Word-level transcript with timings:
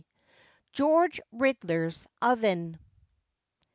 GEORGE 0.73 1.21
RIDLER'S 1.31 2.07
OVEN. 2.23 2.79